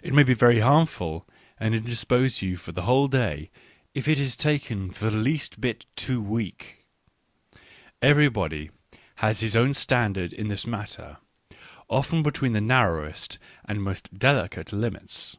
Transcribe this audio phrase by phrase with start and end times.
[0.00, 1.26] It may be very harmful,
[1.58, 3.50] and indis pose you for the whole day,
[3.94, 6.86] if it be taken the least bit too weak.
[8.00, 8.70] Everybody
[9.16, 11.16] has his own standard in this matter,
[11.88, 15.36] often between the narrowest and most delicate limits.